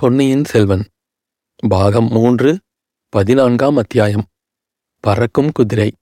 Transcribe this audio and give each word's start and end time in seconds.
பொன்னியின் 0.00 0.44
செல்வன். 0.44 0.84
பாகம் 1.68 2.08
மூன்று 2.08 2.58
பதினான்காம் 3.08 3.76
அத்தியாயம். 3.76 4.26
பறக்கும் 5.00 5.50
குதிரை. 5.52 5.94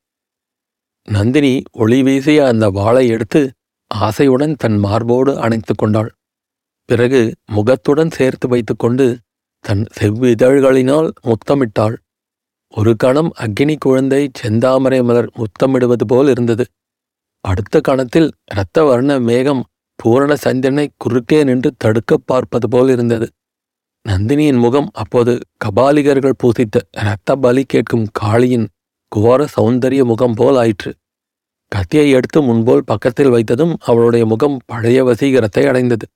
நந்தினி 1.10 1.63
ஒளி 1.73 2.03
வீசிய 2.03 2.47
அந்த 2.47 2.71
வாளை 2.71 3.08
எடுத்து 3.08 3.53
ஆசையுடன் 3.95 4.55
தன் 4.55 4.76
மார்போடு 4.76 5.41
அணைத்துக் 5.41 5.79
கொண்டாள். 5.79 6.13
பிறகு 6.84 7.34
முகத்துடன் 7.47 8.11
சேர்த்து 8.11 8.48
வைத்துக்கொண்டு 8.48 9.19
தன் 9.61 9.87
செவ்விதழ்களினால் 10.01 11.11
முத்தமிட்டாள். 11.23 11.96
ஒரு 12.69 12.96
கணம் 12.96 13.33
அக்னி 13.39 13.77
குழந்தை 13.79 14.30
செந்தாமரை 14.43 15.05
மலர் 15.05 15.33
முத்தமிடுவது 15.37 16.05
போல் 16.07 16.29
இருந்தது. 16.29 16.67
அடுத்த 17.41 17.80
கணத்தில் 17.80 18.33
இரத்த 18.51 18.85
வர்ண 18.85 19.19
மேகம் 19.19 19.67
பூரண 19.95 20.37
சந்திரனை 20.37 20.91
குறுக்கே 20.96 21.45
நின்று 21.45 21.75
தடுக்கப் 21.77 22.27
பார்ப்பது 22.27 22.69
போல் 22.69 22.89
இருந்தது. 22.89 23.30
நந்தினியின் 24.09 24.59
முகம் 24.59 24.88
அப்போது 24.93 25.32
கபாலிகர்கள் 25.64 26.36
பூசித்த 26.43 26.76
இரத்த 26.93 27.36
பலி 27.36 27.62
கேட்கும் 27.64 28.07
காளியின் 28.21 28.66
குவார 29.08 29.46
சௌந்தரிய 29.57 30.04
முகம் 30.04 30.35
போல் 30.35 30.57
ஆயிற்று. 30.57 30.90
கத்தியை 31.72 32.10
எடுத்து 32.10 32.42
முன்போல் 32.42 32.84
பக்கத்தில் 32.84 33.30
வைத்ததும் 33.30 33.74
அவளுடைய 33.78 34.26
முகம் 34.26 34.56
பழைய 34.66 35.04
வசீகரத்தை 35.04 35.64
அடைந்தது. 35.66 36.06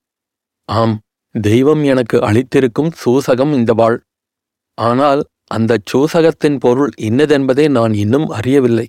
ஆம் 0.68 0.96
தெய்வம் 1.34 1.82
எனக்கு 1.82 2.18
அளித்திருக்கும் 2.18 2.90
சூசகம் 2.92 3.52
இந்த 3.52 3.72
வாழ். 3.72 3.98
ஆனால் 4.78 5.22
அந்த 5.46 5.78
சூசகத்தின் 5.92 6.58
பொருள் 6.58 6.92
இன்னதென்பதை 7.00 7.68
நான் 7.68 7.94
இன்னும் 7.94 8.28
அறியவில்லை. 8.28 8.86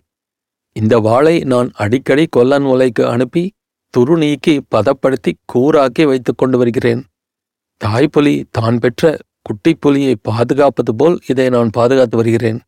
இந்த 0.72 0.97
வாளை 0.99 1.39
நான் 1.44 1.72
அடிக்கடி 1.75 2.27
கொல்லன் 2.27 2.63
உலைக்கு 2.63 3.05
அனுப்பி 3.08 3.44
துரு 3.97 4.16
நீக்கி 4.17 4.61
பதப்படுத்தி 4.75 5.33
கூறாக்கி 5.53 6.05
வைத்துக் 6.05 6.38
கொண்டு 6.38 6.58
வருகிறேன். 6.58 7.02
தாய்ப்புலி 7.82 8.36
தான் 8.52 8.77
பெற்ற 8.80 9.18
குட்டிப்புலியை 9.45 10.14
பாதுகாப்பது 10.22 10.91
போல் 10.95 11.16
இதை 11.27 11.50
நான் 11.50 11.70
பாதுகாத்து 11.70 12.17
வருகிறேன். 12.17 12.59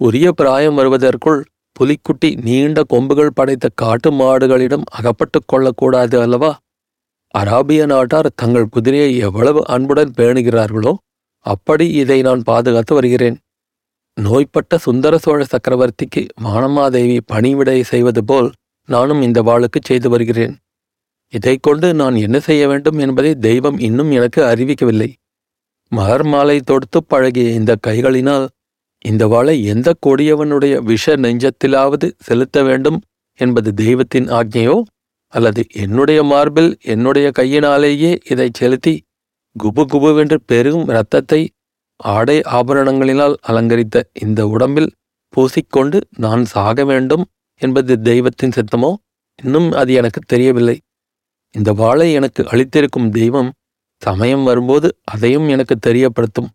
உரிய 0.00 0.32
பிராயம் 0.32 0.74
வருவதற்குள் 0.74 1.40
புலிக்குட்டி 1.76 2.30
நீண்ட 2.42 2.82
கொம்புகள் 2.82 3.34
படைத்த 3.34 3.66
காட்டு 3.74 4.10
மாடுகளிடம் 4.10 4.84
அகப்பட்டுக் 4.90 5.48
கொள்ளக்கூடாது 5.48 6.16
அல்லவா? 6.20 6.50
அராபிய 7.34 7.86
நாட்டார் 7.86 8.28
தங்கள் 8.34 8.68
குதிரையை 8.68 9.16
எவ்வளவு 9.18 9.60
அன்புடன் 9.66 10.12
பேணுகிறார்களோ 10.16 10.92
அப்படி 11.46 11.86
இதை 11.92 12.18
நான் 12.22 12.42
பாதுகாத்து 12.42 12.94
வருகிறேன். 12.94 13.36
நோய்பட்ட 14.16 14.78
சுந்தர 14.78 15.14
சோழ 15.18 15.40
சக்கரவர்த்திக்கு 15.44 16.22
வானமாதேவி 16.44 17.16
பணிவிடை 17.26 17.78
செய்வது 17.82 18.22
போல் 18.24 18.50
நானும் 18.88 19.22
இந்த 19.22 19.42
வாளுக்கு 19.42 19.80
செய்து 19.80 20.08
வருகிறேன். 20.08 20.54
இதைக் 21.34 21.62
கொண்டு 21.62 21.94
நான் 21.94 22.14
என்ன 22.14 22.38
செய்ய 22.40 22.68
வேண்டும் 22.68 22.98
என்பதை 22.98 23.34
தெய்வம் 23.34 23.78
இன்னும் 23.78 24.10
எனக்கு 24.10 24.40
அறிவிக்கவில்லை. 24.42 25.10
மகர் 25.88 26.24
மாலை 26.24 26.60
தொடுத்து 26.60 27.04
பழகிய 27.04 27.50
இந்த 27.50 27.76
கைகளினால் 27.86 28.46
இந்த 29.04 29.26
வாளை 29.26 29.64
எந்த 29.64 29.94
கொடியவனுடைய 30.06 30.74
விஷ 30.82 31.16
நெஞ்சத்திலாவது 31.16 32.10
செலுத்த 32.18 32.62
வேண்டும் 32.62 32.98
என்பது 33.38 33.74
தெய்வத்தின் 33.74 34.28
ஆக்ஞையோ? 34.30 34.76
அல்லது 35.32 35.66
என்னுடைய 35.72 36.22
மார்பில் 36.22 36.78
என்னுடைய 36.82 37.30
கையினாலேயே 37.30 38.18
இதை 38.30 38.50
செலுத்தி 38.52 38.94
குபு 39.56 39.82
குபுவென்று 39.92 40.38
பெருகும் 40.46 40.88
இரத்தத்தை 40.88 41.40
ஆடை 41.96 42.40
ஆபரணங்களினால் 42.52 43.34
அலங்கரித்த 43.48 44.02
இந்த 44.20 44.46
உடம்பில் 44.46 44.90
பூசிக்கொண்டு 45.32 46.00
நான் 46.16 46.44
சாக 46.44 46.84
வேண்டும் 46.84 47.24
என்பது 47.60 48.02
தெய்வத்தின் 48.02 48.50
சித்தமோ? 48.50 48.90
இன்னும் 49.42 49.72
அது 49.72 49.92
எனக்கு 49.92 50.20
தெரியவில்லை. 50.26 50.76
இந்த 51.56 51.72
வாளை 51.72 52.12
எனக்கு 52.12 52.42
அளித்திருக்கும் 52.42 53.10
தெய்வம் 53.10 53.52
சமயம் 54.02 54.44
வரும்போது 54.44 54.98
அதையும் 55.04 55.48
எனக்கு 55.48 55.76
தெரியப்படுத்தும். 55.86 56.48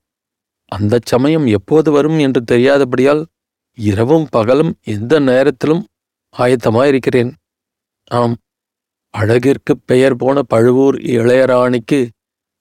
அந்தச் 0.67 1.05
சமயம் 1.05 1.45
எப்போது 1.47 1.91
வரும் 1.91 2.19
என்று 2.19 2.43
தெரியாதபடியால் 2.51 3.25
இரவும் 3.75 4.27
பகலும் 4.29 4.75
எந்த 4.83 5.19
நேரத்திலும் 5.19 5.85
ஆயத்தமாயிருக்கிறேன். 6.37 7.31
ஆம் 8.11 8.37
அழகிற்குப் 9.17 9.83
பெயர் 9.85 10.15
போன 10.15 10.41
பழுவூர் 10.41 10.95
இளையராணிக்கு 10.95 12.09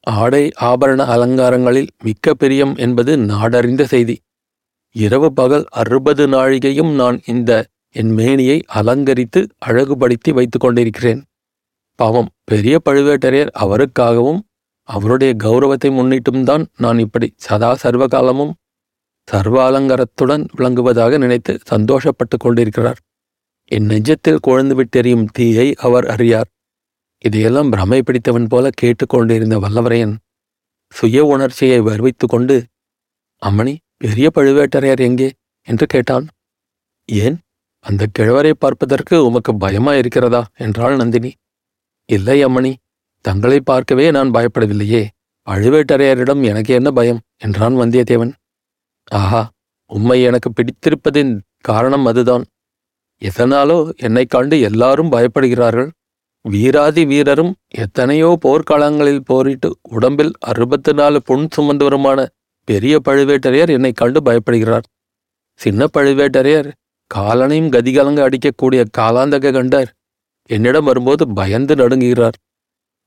ஆடை 0.01 0.51
ஆபரண 0.61 1.05
அலங்காரங்களில் 1.05 1.89
மிக்க 2.05 2.35
பிரியம் 2.35 2.77
என்பது 2.77 3.17
நாடறிந்த 3.17 3.85
செய்தி. 3.85 4.21
இரவு 4.93 5.33
பகல் 5.33 5.65
அறுபது 5.71 6.29
நாழிகையும் 6.29 6.95
நான் 6.95 7.21
இந்த 7.27 7.67
என் 7.93 8.11
மேனியை 8.11 8.65
அலங்கரித்து 8.75 9.49
அழகுபடுத்தி 9.67 10.33
வைத்துக் 10.33 10.61
கொண்டிருக்கிறேன். 10.61 11.23
பாவம் 11.99 12.31
பெரிய 12.45 12.79
பழுவேட்டரையர் 12.85 13.53
அவருக்காகவும் 13.59 14.41
அவருடைய 14.89 15.35
கௌரவத்தை 15.37 15.91
முன்னிட்டும் 15.91 16.43
தான் 16.43 16.65
நான் 16.77 16.99
இப்படி 16.99 17.35
சதா 17.37 17.71
சர்வகாலமும் 17.83 18.53
சர்வ 19.29 19.57
அலங்காரத்துடன் 19.71 20.45
விளங்குவதாக 20.57 21.19
நினைத்து 21.19 21.59
சந்தோஷப்பட்டுக் 21.71 22.43
கொண்டிருக்கிறார். 22.43 23.01
என் 23.65 23.87
நெஞ்சத்தில் 23.87 24.45
குழந்து 24.47 24.75
விட்டெறியும் 24.75 25.27
தீயை 25.33 25.75
அவர் 25.79 26.07
அறியார். 26.07 26.49
இதையெல்லாம் 27.25 27.71
பிரமை 27.71 28.03
பிடித்தவன் 28.03 28.47
போல 28.47 28.71
கேட்டுக்கொண்டிருந்த 28.71 29.57
வல்லவரையன் 29.59 30.15
சுய 30.95 31.25
உணர்ச்சியை 31.25 31.81
வருவித்து 31.81 32.27
கொண்டு 32.27 32.57
அம்மணி 33.43 33.75
பெரிய 33.97 34.31
பழுவேட்டரையர் 34.35 35.01
எங்கே? 35.01 35.29
என்று 35.69 35.87
கேட்டான். 35.87 36.27
ஏன்? 37.09 37.37
அந்த 37.85 38.07
கிழவரை 38.19 38.53
பார்ப்பதற்கு 38.59 39.25
உமக்கு 39.25 39.57
பயமா 39.57 39.95
இருக்கிறதா 39.95 40.47
என்றாள் 40.57 40.97
நந்தினி. 40.97 41.33
இல்லை 42.09 42.45
அம்மணி 42.45 42.75
தங்களை 43.25 43.61
பார்க்கவே 43.61 44.11
நான் 44.11 44.31
பயப்படவில்லையே. 44.31 45.09
பழுவேட்டரையரிடம் 45.51 46.43
எனக்கு 46.43 46.75
என்ன 46.75 46.91
பயம்? 46.91 47.21
என்றான் 47.37 47.75
வந்தியத்தேவன். 47.75 48.33
ஆஹா 49.11 49.51
உம்மை 49.87 50.23
எனக்கு 50.23 50.53
பிடித்திருப்பதின் 50.53 51.41
காரணம் 51.61 52.07
அதுதான். 52.07 52.45
எதனாலோ 53.23 53.97
என்னைக் 53.97 54.31
கண்டு 54.31 54.61
எல்லாரும் 54.61 55.13
பயப்படுகிறார்கள். 55.13 55.91
வீராதி 56.43 57.05
வீரரும் 57.05 57.55
எத்தனையோ 57.75 58.39
போர்க்களங்களில் 58.45 59.25
போரிட்டு 59.25 59.79
உடம்பில் 59.83 60.33
அறுபத்து 60.39 60.95
நாலு 60.95 61.23
புண் 61.23 61.49
சுமந்தவருமான 61.57 62.27
பெரிய 62.65 63.01
பழுவேட்டரையர் 63.09 63.69
என்னைக் 63.69 63.97
கண்டு 63.97 64.21
பயப்படுகிறார். 64.21 64.87
சின்ன 65.55 65.87
பழுவேட்டரையர் 65.99 66.69
காலனையும் 67.11 67.71
கதிகலங்க 67.71 68.21
அடிக்கக்கூடிய 68.23 68.85
காலாந்தக 68.99 69.53
கண்டர். 69.53 69.89
என்னிடம் 70.51 70.85
வரும்போது 70.85 71.25
பயந்து 71.29 71.75
நடுங்குகிறார். 71.75 72.37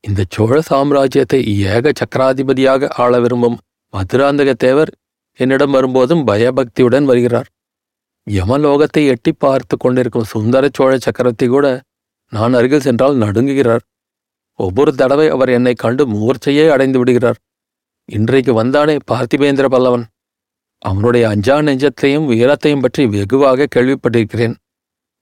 இந்த 0.03 0.21
சோழ 0.29 0.61
சாம்ராஜ்யத்தை 0.69 1.39
ஏக 1.73 1.91
சக்கராதிபதியாக 1.91 2.89
ஆள 3.03 3.19
விரும்பும் 3.19 3.57
மதுராந்தக 3.93 4.51
தேவர் 4.53 4.91
என்னிடம் 5.39 5.71
வரும்போதும் 5.71 6.23
பயபக்தியுடன் 6.23 7.05
வருகிறார். 7.05 7.47
யமலோகத்தை 8.29 9.03
எட்டி 9.05 9.31
பார்த்து 9.31 9.77
கொண்டிருக்கும் 9.77 10.23
சுந்தர 10.23 10.69
சோழ 10.73 10.91
சக்கரவர்த்தி 10.97 11.47
கூட 11.47 11.67
நான் 12.33 12.53
அருகில் 12.53 12.79
சென்றால் 12.79 13.15
நடுங்குகிறார். 13.17 13.83
ஒவ்வொரு 14.59 14.91
தடவை 14.95 15.27
அவர் 15.29 15.49
என்னை 15.49 15.73
கண்டு 15.73 16.03
மூர்ச்சையே 16.07 16.65
அடைந்து 16.69 16.99
விடுகிறார். 16.99 17.39
இன்றைக்கு 18.09 18.63
வந்தானே 18.63 18.95
பார்த்திபேந்திர 19.11 19.65
பல்லவன். 19.67 20.05
அவனுடைய 20.77 21.23
அஞ்சா 21.29 21.55
நெஞ்சத்தையும் 21.61 22.27
வீரத்தையும் 22.31 22.79
பற்றி 22.79 23.05
வெகுவாக 23.05 23.67
கேள்விப்பட்டிருக்கிறேன். 23.75 24.55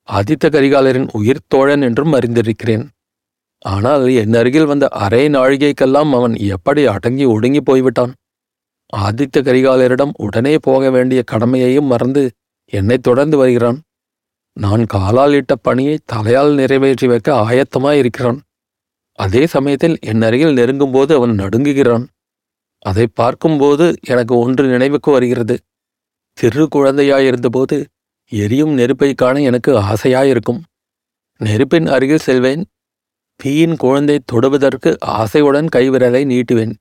ஆதித்த 0.10 0.46
கரிகாலரின் 0.50 1.10
உயிர் 1.12 1.48
தோழன் 1.48 1.82
என்றும் 1.82 2.14
அறிந்திருக்கிறேன். 2.14 2.86
ஆனால் 3.66 4.06
என் 4.08 4.34
அருகில் 4.34 4.66
வந்த 4.66 4.88
அரை 4.88 5.26
நாழிகைக்கெல்லாம் 5.28 6.12
அவன் 6.14 6.36
எப்படி 6.36 6.86
அடங்கி 6.86 7.26
ஒடுங்கி 7.26 7.62
போய்விட்டான்? 7.62 8.14
ஆதித்த 8.94 9.38
கரிகாலரிடம் 9.42 10.14
உடனே 10.18 10.54
போக 10.62 10.90
வேண்டிய 10.90 11.24
கடமையையும் 11.32 11.86
மறந்து 11.86 12.24
என்னை 12.74 12.98
தொடர்ந்து 12.98 13.38
வருகிறான். 13.38 13.80
நான் 14.58 14.86
காலால் 14.86 15.34
இட்ட 15.34 15.56
பணியை 15.56 16.00
தலையால் 16.14 16.54
நிறைவேற்றி 16.54 17.08
வைக்க 17.08 17.30
ஆயத்தமாயிருக்கிறான். 17.34 18.40
அதே 19.20 19.44
சமயத்தில் 19.46 19.98
என் 20.02 20.22
அருகில் 20.22 20.58
நெருங்கும்போது 20.58 21.12
அவன் 21.14 21.34
நடுங்குகிறான். 21.40 22.06
அதை 22.86 23.06
பார்க்கும்போது 23.14 23.86
எனக்கு 24.08 24.38
ஒன்று 24.38 24.66
நினைவுக்கு 24.68 25.12
வருகிறது. 25.12 25.56
சிறு 26.38 26.64
குழந்தையாயிருந்தபோது 26.76 27.78
எரியும் 28.32 28.74
நெருப்பை 28.74 29.14
காண 29.14 29.36
எனக்கு 29.42 29.72
ஆசையாயிருக்கும். 29.82 30.60
நெருப்பின் 31.40 31.88
அருகில் 31.88 32.26
செல்வேன். 32.28 32.64
தீயின் 33.40 33.76
குழந்தை 33.76 34.18
தொடுவதற்கு 34.32 34.90
ஆசையுடன் 35.20 35.68
கைவிரலை 35.76 36.22
நீட்டுவேன். 36.26 36.74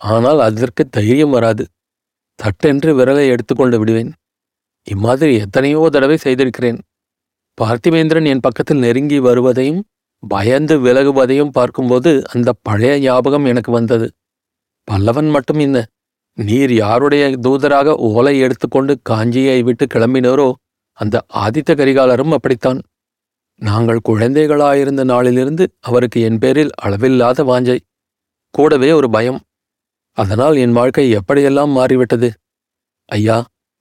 ஆனால் 0.00 0.40
அதற்கு 0.40 0.82
தைரியம் 0.88 1.30
வராது. 1.30 1.64
தட்டென்று 2.38 2.90
விரலை 2.98 3.24
எடுத்துக்கொண்டு 3.28 3.78
விடுவேன். 3.78 4.10
இம்மாதிரி 4.86 5.32
எத்தனையோ 5.34 5.88
தடவை 5.88 6.16
செய்திருக்கிறேன். 6.16 6.78
பார்த்திவேந்திரன் 7.58 8.24
என் 8.24 8.40
பக்கத்தில் 8.40 8.78
நெருங்கி 8.78 9.18
வருவதையும் 9.18 9.82
பயந்து 10.22 10.74
விலகுவதையும் 10.80 11.52
பார்க்கும்போது 11.52 12.10
அந்த 12.32 12.50
பழைய 12.62 12.98
ஞாபகம் 12.98 13.44
எனக்கு 13.44 13.70
வந்தது. 13.72 14.06
பல்லவன் 14.88 15.30
மட்டும் 15.30 15.58
என்ன 15.58 15.78
நீர் 16.38 16.72
யாருடைய 16.74 17.24
தூதராக 17.36 17.94
ஓலை 18.08 18.34
எடுத்துக்கொண்டு 18.40 18.92
காஞ்சியை 19.10 19.62
விட்டு 19.62 19.84
கிளம்பினோரோ 19.86 20.48
அந்த 21.00 21.16
ஆதித்த 21.34 21.70
கரிகாலரும் 21.72 22.34
அப்படித்தான். 22.36 22.80
நாங்கள் 23.60 24.06
குழந்தைகளாயிருந்த 24.08 25.02
நாளிலிருந்து 25.04 25.64
அவருக்கு 25.80 26.18
என் 26.20 26.38
பேரில் 26.38 26.72
அளவில்லாத 26.82 27.44
வாஞ்சை 27.44 27.78
கூடவே 28.54 28.90
ஒரு 28.92 29.08
பயம். 29.10 29.40
அதனால் 30.16 30.56
என் 30.56 30.72
வாழ்க்கை 30.72 31.04
எப்படியெல்லாம் 31.16 31.72
மாறிவிட்டது? 31.72 32.28
ஐயா 33.08 33.38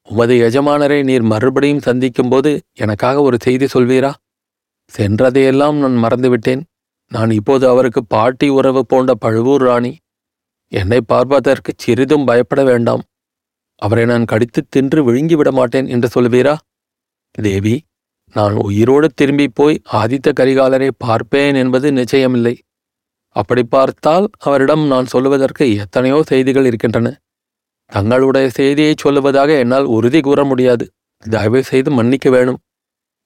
உமது 0.07 0.35
எஜமானரை 0.47 0.99
நீர் 1.03 1.25
மறுபடியும் 1.31 1.85
சந்திக்கும்போது 1.87 2.51
எனக்காக 2.77 3.21
ஒரு 3.21 3.37
செய்தி 3.41 3.65
சொல்வீரா? 3.65 4.11
சென்றதையெல்லாம் 4.93 5.77
நான் 5.81 5.97
மறந்துவிட்டேன். 6.03 6.61
நான் 7.11 7.31
இப்போது 7.31 7.65
அவருக்கு 7.67 8.01
பாட்டி 8.05 8.47
உறவு 8.49 8.81
போன்ற 8.85 9.11
பழுவூர் 9.15 9.61
ராணி. 9.61 9.91
என்னை 10.71 10.99
பார்ப்பதற்கு 11.01 11.71
சிறிதும் 11.77 12.25
பயப்பட 12.25 12.63
வேண்டாம். 12.63 13.03
அவரை 13.81 14.05
நான் 14.05 14.25
கடித்து 14.25 14.61
தின்று 14.69 14.99
விழுங்கிவிட 15.03 15.51
மாட்டேன் 15.51 15.87
என்று 15.87 16.09
சொல்வீரா? 16.15 16.55
தேவி 17.31 17.75
நான் 18.35 18.53
உயிரோடு 18.53 19.07
திரும்பி 19.13 19.47
போய் 19.47 19.81
ஆதித்த 19.91 20.31
கரிகாலரை 20.39 20.89
பார்ப்பேன் 20.97 21.55
என்பது 21.55 21.91
நிச்சயமில்லை. 21.91 22.55
அப்படி 23.27 23.63
பார்த்தால் 23.63 24.29
அவரிடம் 24.39 24.87
நான் 24.87 25.05
சொல்லுவதற்கு 25.05 25.75
எத்தனையோ 25.75 26.23
செய்திகள் 26.23 26.65
இருக்கின்றன. 26.65 27.21
தங்களுடைய 27.85 28.49
செய்தியை 28.49 28.93
சொல்லுவதாக 29.03 29.59
என்னால் 29.59 29.83
உறுதி 29.83 30.21
கூற 30.21 30.43
முடியாது. 30.43 30.85
தயவு 31.19 31.63
செய்து 31.63 31.91
மன்னிக்க 31.91 32.29
வேணும். 32.29 32.59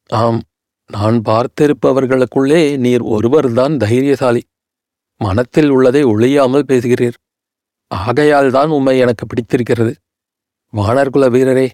ஆம் 0.09 0.41
நான் 0.89 1.17
பார்த்திருப்பவர்களுக்குள்ளே 1.25 2.77
நீர் 2.77 3.01
ஒருவர்தான் 3.01 3.77
தைரியசாலி. 3.77 4.41
மனத்தில் 5.21 5.69
உள்ளதை 5.69 6.05
ஒழியாமல் 6.05 6.67
பேசுகிறீர். 6.67 7.17
ஆகையால் 7.87 8.49
தான் 8.51 8.69
உம்மை 8.69 8.97
எனக்கு 8.97 9.25
பிடித்திருக்கிறது. 9.25 9.93
வானர்குல 10.73 11.25
வீரரே 11.29 11.67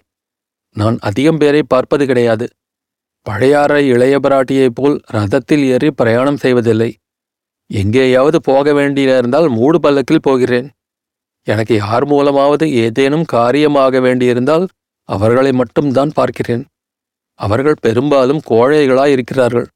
நான் 0.70 0.96
அதிகம் 1.00 1.36
பேரை 1.36 1.62
பார்ப்பது 1.62 2.06
கிடையாது. 2.06 2.48
பழையாறை 3.22 3.88
இளைய 3.88 4.18
பிராட்டியைப் 4.18 4.74
போல் 4.74 5.00
ரதத்தில் 5.12 5.64
ஏறி 5.64 5.90
பிரயாணம் 5.90 6.36
செய்வதில்லை. 6.36 6.96
எங்கேயாவது 7.66 8.40
போக 8.40 8.72
வேண்டியிருந்தால் 8.72 9.48
மூடு 9.48 9.80
பல்லக்கில் 9.80 10.20
போகிறேன். 10.22 10.70
எனக்கு 11.42 11.74
யார் 11.74 12.06
மூலமாவது 12.08 12.64
ஏதேனும் 12.64 13.24
காரியமாக 13.24 14.00
வேண்டியிருந்தால் 14.00 14.68
அவர்களை 15.02 15.52
மட்டும்தான் 15.52 16.10
பார்க்கிறேன். 16.14 16.64
அவர்கள் 17.34 17.74
பெரும்பாலும் 17.80 18.40
கோழைகளாயிருக்கிறார்கள் 18.50 19.66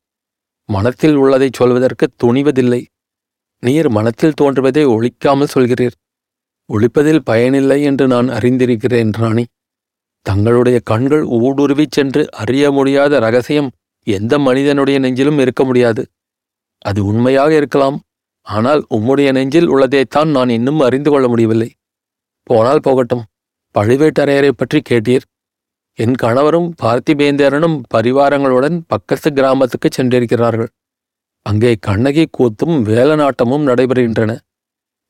மனத்தில் 0.65 1.15
உள்ளதைச் 1.15 1.53
சொல்வதற்கு 1.53 2.09
துணிவதில்லை. 2.25 2.85
நீர் 3.59 3.89
மனத்தில் 3.89 4.33
தோன்றுவதை 4.33 4.87
ஒழிக்காமல் 4.87 5.53
சொல்கிறீர். 5.55 5.93
ஒழிப்பதில் 6.73 7.19
பயனில்லை 7.19 7.83
என்று 7.83 8.07
நான் 8.07 8.29
அறிந்திருக்கிறேன் 8.29 9.13
ராணி. 9.13 9.45
தங்களுடைய 10.27 10.81
கண்கள் 10.85 11.25
ஊடுருவிச் 11.39 11.97
சென்று 11.97 12.23
அறிய 12.33 12.71
முடியாத 12.71 13.19
ரகசியம் 13.19 13.71
எந்த 14.07 14.39
மனிதனுடைய 14.39 15.01
நெஞ்சிலும் 15.01 15.41
இருக்க 15.41 15.65
முடியாது. 15.65 16.03
அது 16.79 17.01
உண்மையாக 17.05 17.55
இருக்கலாம். 17.55 17.99
ஆனால் 18.47 18.81
உம்முடைய 18.91 19.29
நெஞ்சில் 19.33 19.69
உள்ளதைத்தான் 19.69 20.31
நான் 20.31 20.49
இன்னும் 20.49 20.81
அறிந்து 20.81 21.11
கொள்ள 21.11 21.29
முடியவில்லை. 21.29 21.69
போனால் 22.43 22.83
போகட்டும். 22.83 23.25
பழுவேட்டரையரை 23.75 24.51
பற்றி 24.57 24.81
கேட்டீர். 24.91 25.25
என் 25.99 26.15
கணவரும் 26.15 26.69
பார்த்திபேந்திரனும் 26.83 27.77
பரிவாரங்களுடன் 27.95 28.77
பக்கத்து 28.87 29.33
கிராமத்துக்கு 29.33 29.89
சென்றிருக்கிறார்கள். 29.89 30.71
அங்கே 31.47 31.73
கண்ணகி 31.81 32.25
கூத்தும் 32.39 32.77
வேலநாட்டமும் 32.91 33.67
நடைபெறுகின்றன. 33.69 34.33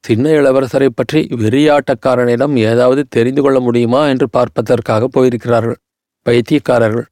சின்ன 0.04 0.24
இளவரசரை 0.30 0.88
பற்றி 0.90 1.20
வெறியாட்டக்காரனிடம் 1.42 2.54
ஏதாவது 2.70 3.02
தெரிந்து 3.08 3.42
கொள்ள 3.42 3.58
முடியுமா 3.60 4.00
என்று 4.06 4.26
பார்ப்பதற்காக 4.28 5.08
போயிருக்கிறார்கள். 5.08 5.78
பைத்தியக்காரர்கள். 6.26 7.06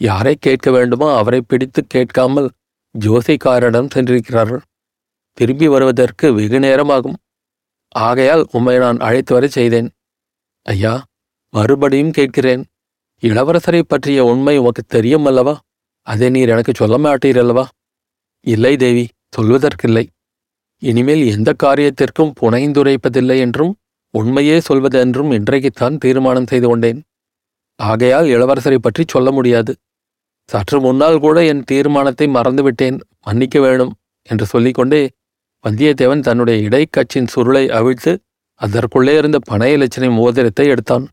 யாரை 0.00 0.34
கேட்க 0.40 0.68
வேண்டுமோ 0.70 1.08
அவரை 1.16 1.40
பிடித்து 1.40 1.80
கேட்காமல் 1.86 2.48
ஜோசிக்காரரிடம் 2.94 3.90
சென்றிருக்கிறார்கள். 3.94 4.62
திரும்பி 5.38 5.66
வருவதற்கு 5.68 6.26
வெகு 6.34 6.60
நேரமாகும். 6.60 7.18
ஆகையால் 7.94 8.44
உம்மை 8.52 8.76
நான் 8.78 9.00
அழைத்து 9.06 9.32
வர 9.34 9.44
செய்தேன். 9.48 9.88
ஐயா 10.66 10.94
மறுபடியும் 11.54 12.14
கேட்கிறேன். 12.18 12.62
இளவரசரை 13.22 13.82
பற்றிய 13.82 14.20
உண்மை 14.24 14.54
உமக்கு 14.58 14.82
தெரியும் 14.86 15.24
அல்லவா 15.24 15.54
அதை 16.06 16.28
நீர் 16.30 16.48
எனக்கு 16.48 16.72
சொல்ல 16.74 16.96
மாட்டீரல்லவா? 16.98 17.64
இல்லை 18.46 18.74
தேவி 18.76 19.04
சொல்வதற்கில்லை. 19.36 20.04
இனிமேல் 20.82 21.22
எந்த 21.34 21.50
காரியத்திற்கும் 21.62 22.32
புனைந்துரைப்பதில்லை 22.40 23.36
என்றும் 23.38 23.72
உண்மையே 24.14 24.56
சொல்வதென்றும் 24.68 25.30
இன்றைக்குத்தான் 25.30 25.96
தீர்மானம் 25.98 26.46
செய்து 26.46 26.68
கொண்டேன். 26.68 27.00
ஆகையால் 27.80 28.26
இளவரசரை 28.26 28.78
பற்றி 28.80 29.02
சொல்ல 29.06 29.28
முடியாது. 29.30 29.72
சற்று 30.48 30.78
முன்னால் 30.80 31.18
கூட 31.18 31.38
என் 31.44 31.62
தீர்மானத்தை 31.64 32.26
மறந்துவிட்டேன். 32.28 32.98
மன்னிக்க 33.26 33.56
வேணும் 33.60 33.92
என்று 34.28 34.46
சொல்லிக்கொண்டே 34.46 35.02
வந்தியத்தேவன் 35.64 36.24
தன்னுடைய 36.26 36.58
இடைக்கச்சின் 36.68 37.30
சுருளை 37.34 37.64
அவிழ்த்து 37.78 38.12
அதற்குள்ளே 38.60 39.14
இருந்த 39.16 39.38
பனை 39.50 39.70
இலச்சினை 39.76 40.10
மோதிரத்தை 40.18 40.66
எடுத்தான். 40.68 41.04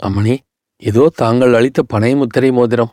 அம்மணி 0.00 0.34
இதோ 0.82 1.04
தாங்கள் 1.14 1.54
அளித்த 1.54 1.80
பனை 1.92 2.10
முத்திரை 2.14 2.50
மோதிரம். 2.50 2.92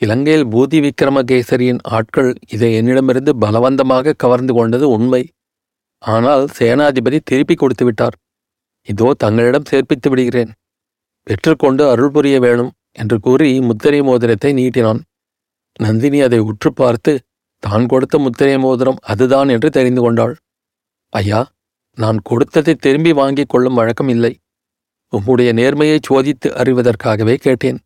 இலங்கையில் 0.00 0.46
பூதி 0.52 0.78
விக்ரமகேசரியின் 0.84 1.80
ஆட்கள் 1.96 2.30
இதை 2.54 2.68
என்னிடமிருந்து 2.78 3.32
பலவந்தமாக 3.42 4.14
கவர்ந்து 4.22 4.52
கொண்டது 4.58 4.86
உண்மை. 4.96 5.22
ஆனால் 6.02 6.44
சேனாதிபதி 6.58 7.18
திருப்பி 7.30 7.54
கொடுத்து 7.54 7.84
விட்டார். 7.88 8.16
இதோ 8.88 9.08
தங்களிடம் 9.24 9.68
சேர்ப்பித்து 9.70 10.08
விடுகிறேன். 10.12 10.52
பெற்றுக்கொண்டு 11.26 11.82
அருள் 11.92 12.12
புரிய 12.14 12.36
வேணும் 12.46 12.70
என்று 13.00 13.16
கூறி 13.26 13.48
முத்திரை 13.68 14.00
மோதிரத்தை 14.08 14.52
நீட்டினான். 14.60 15.00
நந்தினி 15.80 16.18
அதை 16.26 16.40
உற்று 16.50 16.70
பார்த்து 16.80 17.12
தான் 17.62 17.86
கொடுத்த 17.92 18.18
முத்திரை 18.18 18.56
மோதிரம் 18.64 18.98
அதுதான் 19.12 19.48
என்று 19.54 19.68
தெரிந்து 19.76 20.00
கொண்டாள். 20.04 20.34
ஐயா 21.12 21.40
நான் 21.98 22.18
கொடுத்ததை 22.30 22.74
திரும்பி 22.84 23.12
வாங்கிக் 23.20 23.52
கொள்ளும் 23.52 23.78
வழக்கம் 23.80 24.10
இல்லை. 24.14 24.32
உம்முடைய 25.12 25.50
நேர்மையை 25.60 25.98
சோதித்து 26.08 26.48
அறிவதற்காகவே 26.60 27.34
கேட்டேன். 27.46 27.78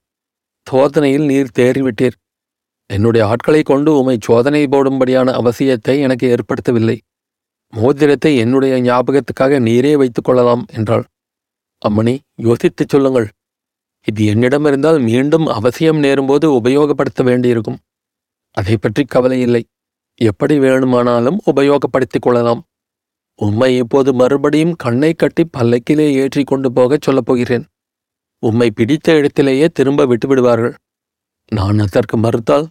சோதனையில் 0.70 1.24
நீர் 1.24 1.54
தேறிவிட்டீர். 1.58 2.16
என்னுடைய 2.86 3.26
ஆட்களை 3.26 3.62
கொண்டு 3.62 3.98
உமை 3.98 4.18
சோதனை 4.20 4.66
போடும்படியான 4.66 5.28
அவசியத்தை 5.40 6.00
எனக்கு 6.00 6.26
ஏற்படுத்தவில்லை. 6.34 6.96
மோதிரத்தை 7.72 8.36
என்னுடைய 8.36 8.74
ஞாபகத்துக்காக 8.82 9.58
நீரே 9.68 9.92
வைத்துக் 9.96 10.24
கொள்ளலாம் 10.24 10.64
என்றாள். 10.72 11.04
அம்மணி 11.88 12.18
யோசித்துச் 12.42 12.88
சொல்லுங்கள். 12.88 13.28
இது 14.06 14.24
என்னிடம் 14.24 14.64
இருந்தால் 14.64 15.00
மீண்டும் 15.00 15.46
அவசியம் 15.46 16.02
நேரும்போது 16.02 16.46
உபயோகப்படுத்த 16.58 17.24
வேண்டியிருக்கும். 17.24 17.78
அதை 18.50 18.76
பற்றி 18.76 19.04
கவலை 19.04 19.40
இல்லை. 19.40 19.64
எப்படி 20.14 20.58
வேணுமானாலும் 20.58 21.38
உபயோகப்படுத்திக் 21.46 22.24
கொள்ளலாம். 22.26 22.62
உம்மை 23.34 23.76
இப்போது 23.76 24.14
மறுபடியும் 24.14 24.74
கண்ணை 24.76 25.12
கட்டி 25.12 25.44
பல்லக்கிலே 25.56 26.12
ஏற்றி 26.14 26.44
கொண்டு 26.44 26.72
போகச் 26.72 27.00
சொல்லப் 27.00 27.26
போகிறேன். 27.26 27.64
உம்மை 28.48 28.68
பிடித்த 28.70 29.16
இடத்திலேயே 29.18 29.66
திரும்ப 29.78 30.06
விட்டுவிடுவார்கள். 30.10 30.74
நான் 31.52 31.78
அதற்கு 31.84 32.16
மறுத்தால் 32.16 32.66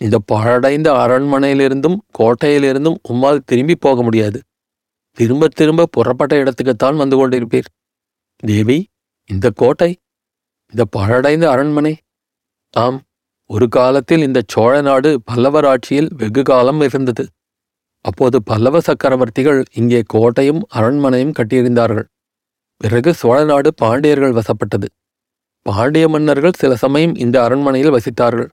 இந்த 0.00 0.16
பாழடைந்த 0.32 0.88
அரண்மனையிலிருந்தும் 1.04 1.98
கோட்டையிலிருந்தும் 2.18 2.98
உம்மால் 3.10 3.44
திரும்பி 3.50 3.76
போக 3.86 4.02
முடியாது. 4.02 4.38
திரும்ப 5.18 5.48
திரும்ப 5.58 5.88
புறப்பட்ட 5.96 6.34
இடத்துக்குத்தான் 6.42 7.00
வந்து 7.02 7.16
கொண்டிருப்பீர். 7.20 7.68
தேவி 8.42 8.78
இந்த 9.30 9.46
கோட்டை 9.62 9.90
இந்த 10.72 10.82
பழடைந்த 10.96 11.44
அரண்மனை 11.54 11.94
ஆம் 12.74 13.00
ஒரு 13.50 13.66
காலத்தில் 13.76 14.22
இந்த 14.22 14.40
சோழ 14.52 14.74
நாடு 14.80 15.10
பல்லவர் 15.28 15.66
ஆட்சியில் 15.72 16.08
வெகு 16.20 16.42
காலம் 16.42 16.80
இருந்தது. 16.80 17.24
அப்போது 18.04 18.36
பல்லவ 18.42 18.80
சக்கரவர்த்திகள் 18.88 19.60
இங்கே 19.80 20.00
கோட்டையும் 20.14 20.62
அரண்மனையும் 20.78 21.36
கட்டியிருந்தார்கள். 21.38 22.06
பிறகு 22.80 23.14
சோழ 23.14 23.44
நாடு 23.44 23.74
பாண்டியர்கள் 23.74 24.32
வசப்பட்டது. 24.32 24.88
பாண்டிய 25.62 26.08
மன்னர்கள் 26.08 26.58
சில 26.58 26.76
சமயம் 26.76 27.14
இந்த 27.14 27.42
அரண்மனையில் 27.42 27.94
வசித்தார்கள். 27.94 28.48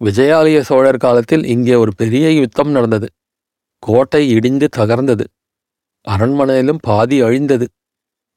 விஜயாலய 0.00 0.60
சோழர் 0.60 0.96
காலத்தில் 0.96 1.44
இங்கே 1.44 1.74
ஒரு 1.74 1.92
பெரிய 1.96 2.30
யுத்தம் 2.30 2.70
நடந்தது. 2.70 3.08
கோட்டை 3.78 4.22
இடிந்து 4.28 4.68
தகர்ந்தது. 4.76 5.24
அரண்மனையிலும் 6.06 6.80
பாதி 6.82 7.22
அழிந்தது. 7.22 7.66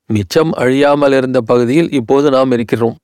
மிச்சம் 0.10 0.52
அழியாமல் 0.52 1.12
இருந்த 1.12 1.42
பகுதியில் 1.42 1.90
இப்போது 1.92 2.30
நாம் 2.30 2.52
இருக்கிறோம். 2.52 2.98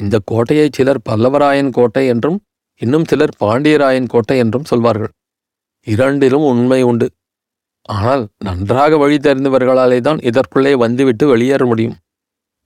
இந்த 0.00 0.18
கோட்டையை 0.24 0.68
சிலர் 0.72 1.00
பல்லவராயன் 1.08 1.70
கோட்டை 1.70 2.06
என்றும் 2.06 2.38
இன்னும் 2.80 3.04
சிலர் 3.04 3.34
பாண்டியராயன் 3.40 4.06
கோட்டை 4.06 4.38
என்றும் 4.38 4.64
சொல்வார்கள். 4.64 5.12
இரண்டிலும் 5.86 6.42
உண்மை 6.42 6.82
உண்டு. 6.82 7.06
ஆனால் 7.82 8.28
நன்றாக 8.38 8.96
வழி 8.96 9.16
தெரிந்தவர்களாலே 9.16 10.00
தான் 10.00 10.16
இதற்குள்ளே 10.16 10.72
வந்துவிட்டு 10.72 11.26
வெளியேற 11.26 11.66
முடியும். 11.66 11.96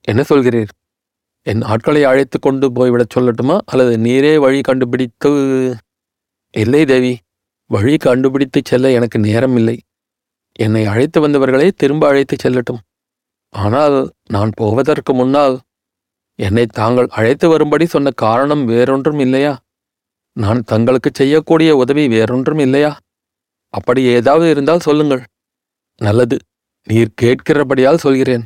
என்ன 0.00 0.24
சொல்கிறீர்? 0.28 0.68
என் 1.42 1.62
ஆட்களை 1.62 2.04
அழைத்து 2.04 2.38
கொண்டு 2.38 2.66
போய்விடச் 2.72 3.14
சொல்லட்டுமா? 3.14 3.58
அல்லது 3.64 3.98
நீரே 3.98 4.38
வழி 4.38 4.60
கண்டுபிடித்து? 4.60 5.30
இல்லை 6.50 6.84
தேவி 6.84 7.18
வழி 7.66 7.96
கண்டுபிடித்து 7.96 8.60
செல்ல 8.64 8.90
எனக்கு 8.90 9.18
நேரம் 9.18 9.56
இல்லை 9.56 9.80
என்னை 10.52 10.84
அழைத்து 10.86 11.28
வந்தவர்களே 11.28 11.68
திரும்ப 11.76 12.08
அழைத்து 12.08 12.36
செல்லட்டும். 12.42 12.78
ஆனால் 13.48 14.12
நான் 14.28 14.50
போவதற்கு 14.54 15.14
முன்னால் 15.14 15.58
என்னை 16.38 16.66
தாங்கள் 16.66 17.06
அழைத்து 17.06 17.48
வரும்படி 17.48 17.86
சொன்ன 17.86 18.10
காரணம் 18.10 18.64
வேறொன்றும் 18.64 19.18
இல்லையா? 19.18 19.58
நான் 20.32 20.62
தங்களுக்கு 20.64 21.10
செய்யக்கூடிய 21.14 21.76
உதவி 21.76 22.08
வேறொன்றும் 22.08 22.58
இல்லையா? 22.58 22.98
அப்படி 23.76 24.02
ஏதாவது 24.02 24.50
இருந்தால் 24.50 24.78
சொல்லுங்கள். 24.78 25.22
நல்லது 25.96 26.36
நீர் 26.86 27.18
கேட்கிறபடியால் 27.22 28.02
சொல்கிறேன். 28.04 28.44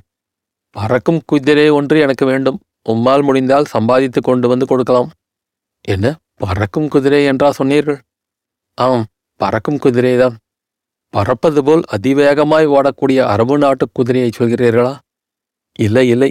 பறக்கும் 0.77 1.23
குதிரை 1.27 1.69
ஒன்று 1.69 1.97
எனக்கு 2.01 2.25
வேண்டும். 2.27 2.59
உம்மால் 2.89 3.23
முடிந்தால் 3.23 3.65
சம்பாதித்து 3.65 4.21
கொண்டு 4.21 4.47
வந்து 4.49 4.67
கொடுக்கலாம். 4.67 5.11
என்ன? 5.89 6.07
பறக்கும் 6.35 6.89
குதிரை 6.89 7.25
என்றா 7.25 7.49
சொன்னீர்கள்? 7.51 7.99
ஆம் 8.79 9.05
பறக்கும் 9.41 9.83
குதிரைதான் 9.85 10.37
பறப்பது 11.13 11.61
போல் 11.65 11.83
அதிவேகமாய் 11.97 12.67
ஓடக்கூடிய 12.77 13.21
அரபு 13.25 13.59
நாட்டு 13.59 13.85
குதிரையை 13.93 14.31
சொல்கிறீர்களா? 14.39 14.95
இல்லை 15.79 16.09
இல்லை. 16.09 16.31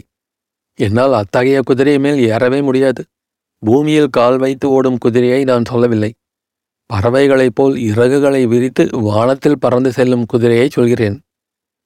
என்னால் 0.79 1.13
அத்தகைய 1.13 1.61
குதிரை 1.61 1.99
மேல் 1.99 2.19
ஏறவே 2.29 2.59
முடியாது. 2.61 3.01
பூமியில் 3.65 4.09
கால் 4.09 4.37
வைத்து 4.37 4.69
ஓடும் 4.69 4.97
குதிரையை 4.97 5.43
நான் 5.43 5.69
சொல்லவில்லை. 5.69 6.11
பறவைகளைப் 6.93 7.55
போல் 7.55 7.75
இறகுகளை 7.75 8.47
விரித்து 8.47 8.89
வானத்தில் 8.91 9.59
பறந்து 9.59 9.91
செல்லும் 9.91 10.25
குதிரையை 10.25 10.69
சொல்கிறேன். 10.71 11.21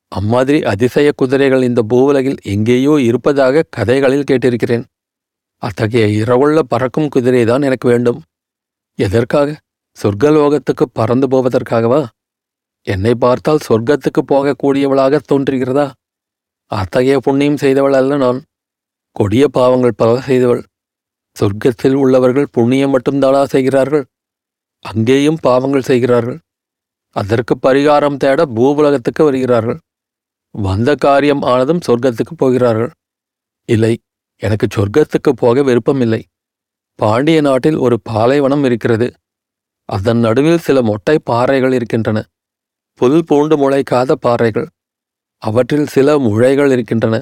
அம்மாதிரி 0.07 0.63
அதிசய 0.63 1.11
குதிரைகள் 1.15 1.63
இந்த 1.63 1.81
பூவுலகில் 1.89 2.37
எங்கேயோ 2.43 3.01
இருப்பதாக 3.01 3.63
கதைகளில் 3.69 4.23
கேட்டிருக்கிறேன். 4.31 4.83
அத்தகைய 5.57 6.23
இரவுள்ள 6.23 6.59
பறக்கும் 6.59 7.09
குதிரைதான் 7.15 7.63
எனக்கு 7.63 7.87
வேண்டும். 7.87 8.21
எதற்காக? 8.95 9.57
சொர்க்கலோகத்துக்கு 10.03 10.85
பறந்து 10.93 11.27
போவதற்காகவா? 11.27 12.05
என்னை 12.87 13.15
பார்த்தால் 13.15 13.65
சொர்க்கத்துக்கு 13.69 14.21
போகக்கூடியவளாக 14.27 15.19
தோன்றுகிறதா? 15.31 15.91
அத்தகைய 16.65 17.19
புண்ணியம் 17.19 17.57
செய்தவள் 17.57 17.93
அல்ல 17.93 18.17
நான். 18.17 18.41
கொடிய 19.11 19.47
பாவங்கள் 19.47 19.93
பல 19.97 20.21
செய்தவள். 20.21 20.63
சொர்க்கத்தில் 21.35 21.93
உள்ளவர்கள் 21.93 22.47
புண்ணியம் 22.51 22.97
மட்டும்தானா 22.97 23.43
செய்கிறார்கள்? 23.43 24.05
அங்கேயும் 24.83 25.39
பாவங்கள் 25.41 25.89
செய்கிறார்கள். 25.89 26.39
அதற்கு 27.15 27.53
பரிகாரம் 27.61 28.17
தேட 28.17 28.45
பூவுலகத்துக்கு 28.55 29.23
வருகிறார்கள். 29.23 29.79
வந்த 30.55 30.95
காரியம் 30.95 31.41
ஆனதும் 31.41 31.83
சொர்க்கத்துக்கு 31.87 32.33
போகிறார்கள். 32.37 32.91
இல்லை 33.69 33.93
எனக்கு 34.41 34.67
சொர்க்கத்துக்கு 34.75 35.31
போக 35.35 35.63
விருப்பமில்லை. 35.63 36.21
பாண்டிய 36.99 37.41
நாட்டில் 37.41 37.77
ஒரு 37.77 37.95
பாலைவனம் 38.01 38.63
இருக்கிறது. 38.63 39.07
அதன் 39.89 40.17
நடுவில் 40.17 40.65
சில 40.67 40.81
மொட்டை 40.81 41.15
பாறைகள் 41.23 41.73
இருக்கின்றன. 41.73 42.19
புல் 42.99 43.23
பூண்டு 43.25 43.55
முளைக்காத 43.57 44.11
பாறைகள். 44.11 44.67
அவற்றில் 45.41 45.87
சில 45.87 46.17
முழைகள் 46.17 46.71
இருக்கின்றன. 46.71 47.15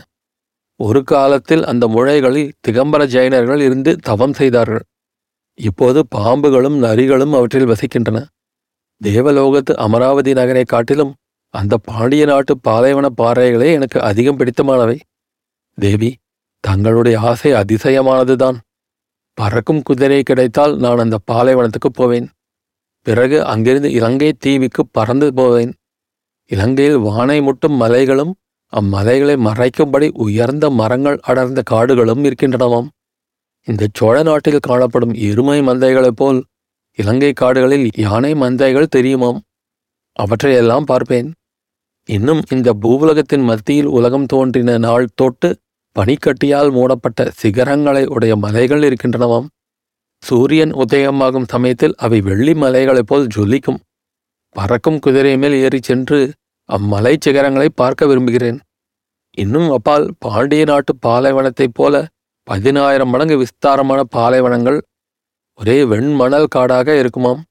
ஒரு 0.79 1.03
காலத்தில் 1.03 1.63
அந்த 1.65 1.85
முழைகளில் 1.87 2.51
திகம்பர 2.67 3.01
ஜெயினர்கள் 3.15 3.61
இருந்து 3.61 3.91
தவம் 3.95 4.33
செய்தார்கள். 4.33 4.85
இப்போது 5.61 5.99
பாம்புகளும் 6.15 6.77
நரிகளும் 6.77 7.33
அவற்றில் 7.33 7.67
வசிக்கின்றன. 7.67 8.17
தேவலோகத்து 9.01 9.73
அமராவதி 9.85 10.33
நகரை 10.33 10.63
காட்டிலும் 10.63 11.13
அந்த 11.53 11.77
பாண்டிய 11.77 12.25
நாட்டு 12.25 12.53
பாலைவன 12.57 13.07
பாறைகளே 13.21 13.69
எனக்கு 13.71 14.01
அதிகம் 14.01 14.37
பிடித்தமானவை. 14.37 14.97
தேவி 15.77 16.09
தங்களுடைய 16.59 17.19
ஆசை 17.19 17.51
அதிசயமானதுதான். 17.51 18.57
பறக்கும் 19.33 19.81
குதிரை 19.81 20.23
கிடைத்தால் 20.23 20.77
நான் 20.77 20.97
அந்த 20.97 21.17
பாலைவனத்துக்கு 21.31 21.89
போவேன். 21.93 22.27
பிறகு 23.05 23.37
அங்கிருந்து 23.45 23.91
இலங்கை 23.91 24.33
தீவுக்கு 24.33 24.81
பறந்து 24.91 25.33
போவேன். 25.33 25.73
இலங்கையில் 26.51 26.97
வானை 26.97 27.41
முட்டும் 27.41 27.77
மலைகளும் 27.81 28.33
அம்மலைகளை 28.73 29.35
மறைக்கும்படி 29.47 30.09
உயர்ந்த 30.13 30.65
மரங்கள் 30.69 31.19
அடர்ந்த 31.21 31.61
காடுகளும் 31.65 32.23
இருக்கின்றனவாம். 32.23 32.89
இந்த 33.65 33.87
சோழ 33.93 34.23
நாட்டில் 34.23 34.59
காணப்படும் 34.59 35.13
எருமை 35.13 35.61
மந்தைகளைப் 35.61 36.15
போல் 36.15 36.43
இலங்கை 36.97 37.33
காடுகளில் 37.33 37.89
யானை 37.97 38.33
மந்தைகள் 38.33 38.87
தெரியுமாம்? 38.95 39.39
அவற்றையெல்லாம் 40.11 40.83
பார்ப்பேன். 40.83 41.33
இன்னும் 42.05 42.41
இந்த 42.49 42.73
பூவுலகத்தின் 42.81 43.43
மத்தியில் 43.43 43.85
உலகம் 43.85 44.25
தோன்றின 44.25 44.77
நாள் 44.77 45.07
தொட்டு 45.15 45.49
பனிக்கட்டியால் 45.95 46.71
மூடப்பட்ட 46.71 47.31
சிகரங்களை 47.41 48.05
உடைய 48.05 48.35
மலைகள் 48.35 48.81
இருக்கின்றனவாம். 48.81 49.47
சூரியன் 50.23 50.73
உதயமாகும் 50.73 51.47
சமயத்தில் 51.47 51.95
அவை 51.97 52.21
வெள்ளி 52.21 52.53
மலைகளைப் 52.53 53.07
போல் 53.07 53.27
ஜொலிக்கும். 53.35 53.79
பறக்கும் 54.49 54.99
குதிரை 54.99 55.37
மேல் 55.37 55.53
ஏறிச் 55.53 55.83
சென்று 55.83 56.33
அம்மலை 56.69 57.17
சிகரங்களை 57.25 57.67
பார்க்க 57.75 58.05
விரும்புகிறேன். 58.05 58.59
இன்னும் 59.37 59.71
அப்பால் 59.71 60.13
பாண்டிய 60.19 60.63
நாட்டு 60.63 60.95
பாலைவனத்தைப் 61.05 61.73
போல 61.73 62.07
பதினாயிரம் 62.51 63.11
மடங்கு 63.13 63.35
விஸ்தாரமான 63.37 63.99
பாலைவனங்கள் 64.15 64.79
ஒரே 65.59 65.75
வெண்மணல் 65.83 66.47
காடாக 66.55 66.97
இருக்குமாம். 66.99 67.41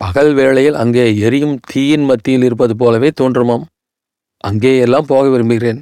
பகல் 0.00 0.32
வேளையில் 0.34 0.74
அங்கே 0.74 1.04
எரியும் 1.16 1.56
தீயின் 1.70 2.04
மத்தியில் 2.04 2.42
இருப்பது 2.42 2.74
போலவே 2.76 3.10
தோன்றுமாம். 3.20 3.64
அங்கேயெல்லாம் 4.44 5.08
போக 5.10 5.24
விரும்புகிறேன். 5.28 5.80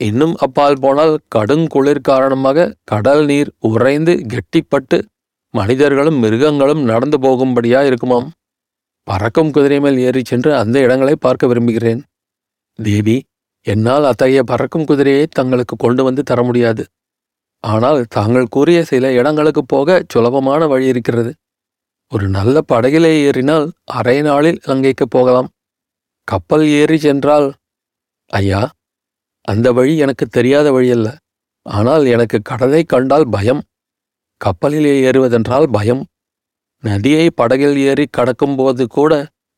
இன்னும் 0.00 0.34
அப்பால் 0.36 0.78
போனால் 0.80 1.14
கடுங்குளிர் 1.34 2.02
காரணமாக 2.10 2.68
கடல் 2.84 3.24
நீர் 3.24 3.50
உறைந்து 3.70 4.12
கெட்டிப்பட்டு 4.32 4.98
மனிதர்களும் 5.54 6.18
மிருகங்களும் 6.18 6.82
நடந்து 6.82 7.18
போகும்படியா 7.18 7.82
இருக்குமாம். 7.86 8.30
பறக்கும் 9.08 9.50
குதிரை 9.50 9.78
மேல் 9.80 10.00
ஏறிச் 10.06 10.30
சென்று 10.32 10.50
அந்த 10.62 10.76
இடங்களை 10.78 11.14
பார்க்க 11.18 11.46
விரும்புகிறேன். 11.46 12.02
தேவி 12.78 13.16
என்னால் 13.66 14.04
அத்தகைய 14.04 14.42
பறக்கும் 14.42 14.84
குதிரையை 14.84 15.26
தங்களுக்கு 15.38 15.76
கொண்டு 15.76 16.04
வந்து 16.04 16.22
தர 16.22 16.42
முடியாது. 16.42 16.84
ஆனால் 17.64 18.00
தாங்கள் 18.08 18.46
கூறிய 18.50 18.84
சில 18.84 19.12
இடங்களுக்கு 19.12 19.62
போக 19.64 20.04
சுலபமான 20.08 20.66
வழி 20.66 20.86
இருக்கிறது. 20.86 21.32
ஒரு 22.12 22.28
நல்ல 22.28 22.60
படகிலே 22.72 23.12
ஏறினால் 23.26 23.66
அரை 23.84 24.22
நாளில் 24.22 24.60
இலங்கைக்கு 24.66 25.08
போகலாம். 25.08 25.48
கப்பல் 26.28 26.64
ஏறி 26.66 26.98
சென்றால் 26.98 27.48
ஐயா 28.30 28.70
அந்த 29.44 29.72
வழி 29.72 29.96
எனக்கு 29.96 30.26
தெரியாத 30.26 30.70
வழியல்ல. 30.70 31.08
ஆனால் 31.66 32.04
எனக்கு 32.06 32.38
கடலை 32.42 32.84
கண்டால் 32.84 33.28
பயம். 33.28 33.62
கப்பலிலே 34.40 34.94
ஏறுவதென்றால் 35.10 35.66
பயம். 35.72 36.02
நதியை 36.84 37.30
படகில் 37.30 37.76
ஏறி 37.76 38.04
கடக்கும்போது 38.16 38.84
கூட 38.86 39.12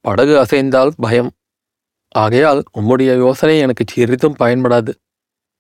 படகு 0.04 0.34
அசைந்தால் 0.38 0.92
பயம். 0.96 1.30
ஆகையால் 2.08 2.62
உம்முடைய 2.78 3.16
யோசனை 3.16 3.58
எனக்கு 3.58 3.84
சிறிதும் 3.88 4.37
பயன்படாது. 4.38 4.92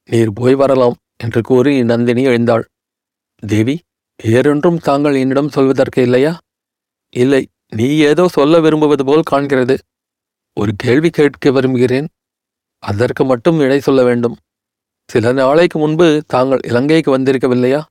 நீர் 0.08 0.32
போய் 0.32 0.54
வரலாம். 0.54 0.96
என்று 1.16 1.40
கூறி 1.42 1.84
நந்தினி 1.84 2.22
எழுந்தாள். 2.22 2.64
தேவி 3.42 3.80
வேறொன்றும் 4.22 4.78
தாங்கள் 4.78 5.14
என்னிடம் 5.14 5.48
சொல்வதற்கு 5.48 6.02
இல்லையா? 6.02 6.38
இல்லை 7.10 7.48
நீ 7.76 7.98
ஏதோ 7.98 8.28
சொல்ல 8.28 8.60
விரும்புவது 8.60 9.04
போல் 9.04 9.28
காண்கிறது. 9.30 9.78
ஒரு 10.56 10.72
கேள்வி 10.76 11.10
கேட்க 11.10 11.50
விரும்புகிறேன். 11.50 12.08
அதற்கு 12.78 13.24
மட்டும் 13.24 13.56
விடை 13.56 13.80
சொல்ல 13.80 14.04
வேண்டும். 14.04 14.36
சில 15.10 15.32
நாளைக்கு 15.32 15.78
முன்பு 15.78 16.22
தாங்கள் 16.26 16.60
இலங்கைக்கு 16.66 17.18
வந்திருக்கவில்லையா? 17.18 17.82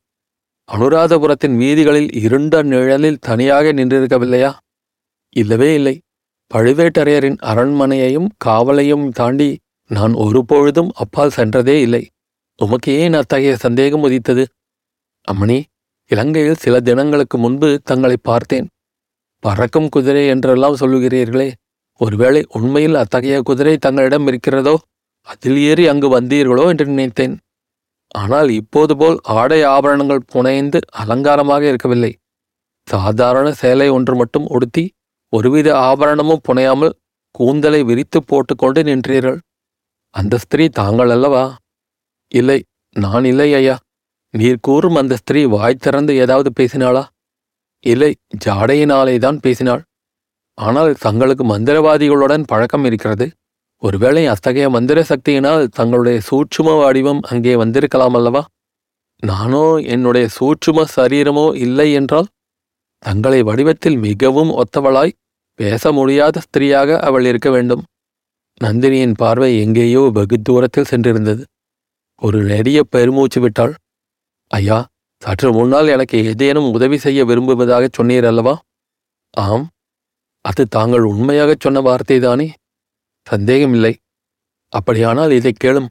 அனுராதபுரத்தின் 0.72 1.58
வீதிகளில் 1.58 2.14
இருண்ட 2.14 2.62
நிழலில் 2.62 3.20
தனியாக 3.20 3.74
நின்றிருக்கவில்லையா? 3.74 4.52
இல்லவே 5.30 5.74
இல்லை. 5.74 6.02
பழுவேட்டரையரின் 6.54 7.38
அரண்மனையையும் 7.42 8.30
காவலையும் 8.46 9.10
தாண்டி 9.10 9.58
நான் 9.90 10.14
ஒருபொழுதும் 10.14 10.92
அப்பால் 10.94 11.36
சென்றதே 11.36 11.76
இல்லை. 11.82 12.08
உமக்கு 12.64 12.92
ஏன் 13.04 13.18
அத்தகைய 13.20 13.54
சந்தேகம் 13.64 14.06
உதித்தது? 14.08 14.44
அம்மணி 15.28 15.58
இலங்கையில் 16.12 16.62
சில 16.64 16.76
தினங்களுக்கு 16.88 17.38
முன்பு 17.38 17.70
தங்களை 17.90 18.18
பார்த்தேன். 18.30 18.68
பறக்கும் 19.44 19.90
குதிரை 19.90 20.24
என்றெல்லாம் 20.28 20.80
சொல்லுகிறீர்களே 20.82 21.50
ஒருவேளை 22.02 22.42
உண்மையில் 22.58 23.00
அத்தகைய 23.02 23.38
குதிரை 23.42 23.76
தங்களிடம் 23.78 24.28
இருக்கிறதோ? 24.28 24.76
அதில் 25.28 25.60
ஏறி 25.70 25.84
அங்கு 25.88 26.08
வந்தீர்களோ 26.18 26.64
என்று 26.72 26.86
நினைத்தேன். 26.86 27.36
ஆனால் 28.16 28.50
இப்போது 28.60 28.94
போல் 28.98 29.18
ஆடை 29.36 29.60
ஆபரணங்கள் 29.76 30.28
புனைந்து 30.34 30.80
அலங்காரமாக 31.02 31.64
இருக்கவில்லை. 31.68 32.12
சாதாரண 32.88 33.48
சேலை 33.62 33.88
ஒன்று 33.90 34.16
மட்டும் 34.16 34.48
உடுத்தி 34.56 34.86
ஒருவித 35.34 35.70
ஆபரணமும் 35.90 36.44
புனையாமல் 36.48 36.98
கூந்தலை 37.36 37.80
விரித்து 37.84 38.20
போட்டுக்கொண்டு 38.24 38.80
நின்றீர்கள். 38.84 39.40
அந்த 40.14 40.34
ஸ்திரீ 40.38 40.66
தாங்கள் 40.80 41.10
அல்லவா? 41.10 41.44
இல்லை 42.34 42.60
நான் 42.96 43.26
இல்லை 43.32 43.50
ஐயா. 43.54 43.76
நீர் 44.34 44.64
கூறும் 44.68 44.98
அந்த 45.02 45.14
ஸ்திரீ 45.16 45.42
வாய் 45.56 45.84
திறந்து 45.86 46.14
ஏதாவது 46.16 46.50
பேசினாளா? 46.60 47.04
இல்லை 47.84 48.12
ஜாடையினாலே 48.46 49.16
தான் 49.18 49.40
பேசினாள். 49.40 49.84
ஆனால் 50.58 50.92
தங்களுக்கு 51.06 51.44
மந்திரவாதிகளுடன் 51.44 52.44
பழக்கம் 52.52 52.86
இருக்கிறது. 52.90 53.26
ஒருவேளை 53.84 54.24
அத்தகைய 54.26 54.68
மந்திர 54.70 55.00
சக்தியினால் 55.10 55.64
தங்களுடைய 55.78 56.18
சூட்சும 56.30 56.76
வடிவம் 56.82 57.22
அங்கே 57.32 57.54
வந்திருக்கலாம் 57.56 58.16
அல்லவா? 58.20 58.44
நானோ 59.24 59.66
என்னுடைய 59.94 60.26
சூட்சும 60.38 60.86
சரீரமோ 60.96 61.46
இல்லை 61.66 61.88
என்றால்? 62.00 62.30
தங்களை 63.04 63.40
வடிவத்தில் 63.50 63.98
மிகவும் 64.08 64.52
ஒத்தவளாய் 64.62 65.18
பேச 65.60 65.92
முடியாத 65.92 66.40
ஸ்திரீயாக 66.40 67.00
அவள் 67.00 67.26
இருக்க 67.32 67.50
வேண்டும். 67.50 67.84
நந்தினியின் 68.62 69.18
பார்வை 69.22 69.50
எங்கேயோ 69.64 70.02
வெகு 70.18 70.38
தூரத்தில் 70.42 70.90
சென்றிருந்தது. 70.92 71.44
ஒரு 72.26 72.44
நெடிய 72.44 72.84
பெருமூச்சு 72.84 73.42
விட்டாள். 73.42 73.76
ஐயா 74.48 74.88
சற்று 75.20 75.54
முன்னால் 75.54 75.88
எனக்கு 75.88 76.26
ஏதேனும் 76.26 76.72
உதவி 76.72 76.98
செய்ய 76.98 77.26
விரும்புவதாகச் 77.26 77.94
சொன்னீர் 77.98 78.26
அல்லவா? 78.26 78.62
ஆம் 79.30 79.70
அது 80.42 80.68
தாங்கள் 80.68 81.02
உண்மையாகச் 81.02 81.60
சொன்ன 81.60 81.82
வார்த்தைதானே 81.82 82.50
சந்தேகமில்லை. 83.24 83.98
அப்படியானால் 84.70 85.32
இதைக் 85.32 85.56
கேளும். 85.64 85.88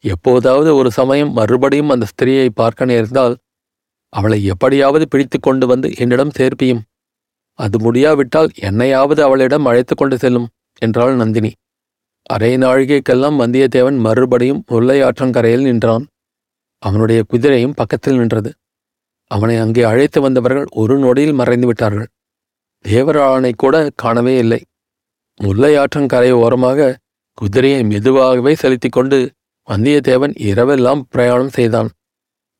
எப்போதாவது 0.00 0.74
ஒரு 0.74 0.90
சமயம் 0.90 1.32
மறுபடியும் 1.32 1.88
அந்த 1.88 2.06
ஸ்திரீயை 2.06 2.48
பார்க்க 2.48 2.84
நேர்ந்தால் 2.84 3.36
அவளை 4.08 4.44
எப்படியாவது 4.44 5.08
பிடித்து 5.08 5.40
கொண்டு 5.40 5.66
வந்து 5.66 5.92
என்னிடம் 5.96 6.30
சேர்ப்பியும். 6.38 6.80
அது 7.54 7.80
முடியாவிட்டால் 7.80 8.48
என்னையாவது 8.60 9.20
அவளிடம் 9.20 9.64
அழைத்து 9.64 9.94
கொண்டு 9.94 10.18
செல்லும் 10.18 10.48
என்றாள் 10.78 11.16
நந்தினி. 11.16 11.52
அரை 12.30 12.56
நாழிகைக்கெல்லாம் 12.56 13.38
வந்தியத்தேவன் 13.42 13.98
மறுபடியும் 13.98 14.64
முல்லையாற்றங்கரையில் 14.68 15.62
நின்றான். 15.62 16.06
அவனுடைய 16.78 17.24
குதிரையும் 17.30 17.76
பக்கத்தில் 17.76 18.18
நின்றது. 18.18 18.50
அவனை 19.30 19.56
அங்கே 19.56 19.82
அழைத்து 19.82 20.20
வந்தவர்கள் 20.20 20.66
ஒரு 20.70 20.98
நொடியில் 20.98 21.32
மறைந்து 21.32 21.66
விட்டார்கள். 21.66 22.06
தேவராளனை 22.88 23.52
கூட 23.56 23.90
காணவே 23.94 24.36
இல்லை. 24.36 24.60
முல்லையாற்றங்கரை 25.42 26.30
ஓரமாக 26.30 26.98
குதிரையை 27.34 27.82
மெதுவாகவே 27.84 28.54
செலுத்திக் 28.54 28.92
கொண்டு 28.92 29.18
வந்தியத்தேவன் 29.68 30.34
இரவெல்லாம் 30.50 31.00
பிரயாணம் 31.08 31.48
செய்தான். 31.48 31.90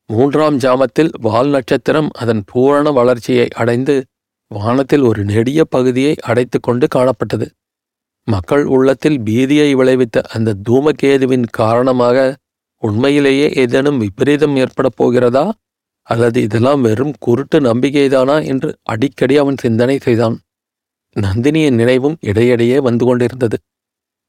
மூன்றாம் 0.05 0.57
ஜாமத்தில் 0.57 1.11
வால் 1.21 1.49
நட்சத்திரம் 1.49 2.09
அதன் 2.13 2.43
பூரண 2.45 2.91
வளர்ச்சியை 2.91 3.47
அடைந்து 3.55 4.05
வானத்தில் 4.47 5.01
ஒரு 5.01 5.23
நெடிய 5.23 5.63
பகுதியை 5.63 6.15
அடைத்துக் 6.21 6.63
கொண்டு 6.63 6.87
காணப்பட்டது. 6.95 7.47
மக்கள் 8.27 8.65
உள்ளத்தில் 8.65 9.19
பீதியை 9.19 9.69
விளைவித்த 9.75 10.21
அந்த 10.21 10.55
தூமகேதுவின் 10.69 11.45
காரணமாக 11.51 12.35
உண்மையிலேயே 12.83 13.51
ஏதேனும் 13.53 13.97
விபரீதம் 13.97 14.55
ஏற்படப் 14.55 14.95
போகிறதா? 14.95 15.53
அல்லது 16.01 16.41
இதெல்லாம் 16.41 16.81
வெறும் 16.81 17.13
குருட்டு 17.19 17.59
நம்பிக்கைதானா? 17.59 18.45
என்று 18.45 18.69
அடிக்கடி 18.83 19.37
அவன் 19.37 19.57
சிந்தனை 19.57 19.97
செய்தான். 19.97 20.39
நந்தினியின் 21.15 21.73
நினைவும் 21.73 22.17
இடையிடையே 22.21 22.79
வந்து 22.79 23.05
கொண்டிருந்தது. 23.05 23.57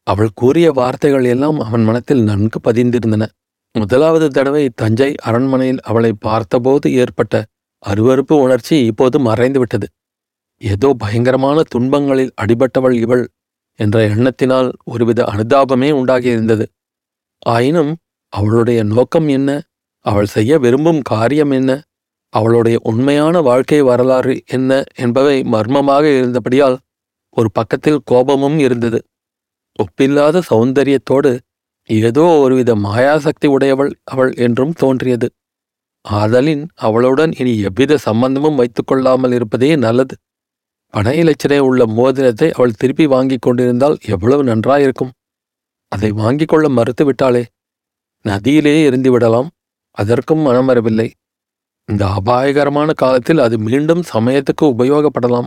அவள் 0.06 0.30
கூறிய 0.34 0.72
வார்த்தைகள் 0.72 1.24
எல்லாம் 1.24 1.60
அவன் 1.60 1.84
மனத்தில் 1.84 2.22
நன்கு 2.22 2.58
பதிந்திருந்தன. 2.64 3.26
முதலாவது 3.74 4.28
தடவை 4.28 4.70
தஞ்சை 4.74 5.14
அரண்மனையில் 5.22 5.80
அவளை 5.80 6.12
பார்த்தபோது 6.18 6.92
ஏற்பட்ட 6.92 7.44
அருவருப்பு 7.86 8.34
உணர்ச்சி 8.40 8.84
இப்போது 8.84 9.18
மறைந்துவிட்டது. 9.18 9.86
ஏதோ 10.60 10.94
பயங்கரமான 10.98 11.62
துன்பங்களில் 11.74 12.34
அடிபட்டவள் 12.42 12.92
இவள் 12.92 13.24
என்ற 13.78 13.96
எண்ணத்தினால் 14.08 14.68
ஒருவித 14.84 15.20
அனுதாபமே 15.24 15.88
உண்டாகியிருந்தது. 15.90 16.64
ஆயினும் 17.46 17.92
அவளுடைய 18.32 18.80
நோக்கம் 18.84 19.28
என்ன? 19.28 19.50
அவள் 20.04 20.26
செய்ய 20.26 20.58
விரும்பும் 20.58 21.00
காரியம் 21.02 21.50
என்ன? 21.50 21.70
அவளுடைய 22.32 22.76
உண்மையான 22.82 23.40
வாழ்க்கை 23.40 23.80
வரலாறு 23.82 24.34
என்ன 24.46 24.70
என்பவை 24.94 25.36
மர்மமாக 25.44 26.04
இருந்தபடியால் 26.18 26.76
ஒரு 27.36 27.48
பக்கத்தில் 27.52 28.00
கோபமும் 28.04 28.58
இருந்தது. 28.58 28.98
ஒப்பில்லாத 29.78 30.42
சௌந்தரியத்தோடு 30.50 31.30
ஏதோ 31.90 32.24
ஒருவித 32.38 32.72
மாயாசக்தி 32.76 33.46
உடையவள் 33.46 33.92
அவள் 34.04 34.32
என்றும் 34.36 34.72
தோன்றியது. 34.72 35.28
ஆதலின் 36.04 36.64
அவளுடன் 36.78 37.32
இனி 37.32 37.52
எவ்வித 37.60 37.98
சம்பந்தமும் 37.98 38.58
வைத்துக்கொள்ளாமல் 38.58 39.32
இருப்பதே 39.32 39.76
நல்லது. 39.76 40.14
பண 40.94 41.60
உள்ள 41.62 41.86
மோதிரத்தை 41.86 42.50
அவள் 42.50 42.72
திருப்பி 42.72 43.06
வாங்கிக் 43.06 43.42
கொண்டிருந்தால் 43.42 43.98
எவ்வளவு 44.06 44.44
நன்றாயிருக்கும். 44.44 45.10
அதை 45.88 46.10
வாங்கிக் 46.10 46.48
கொள்ள 46.48 46.68
மறுத்து 46.68 47.12
விட்டாளே 47.12 47.44
நதியிலே 48.24 48.84
எரிந்து 48.84 49.10
விடலாம் 49.10 49.48
அதற்கும் 49.90 50.38
மனம் 50.38 50.66
வரவில்லை. 50.66 51.12
இந்த 51.84 52.06
அபாயகரமான 52.06 52.92
காலத்தில் 52.92 53.38
அது 53.38 53.58
மீண்டும் 53.58 54.02
சமயத்துக்கு 54.14 54.62
உபயோகப்படலாம். 54.62 55.46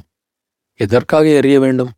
எதற்காக 0.74 1.26
எரிய 1.28 1.60
வேண்டும்? 1.60 1.92